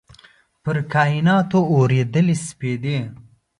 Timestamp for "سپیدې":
2.47-2.99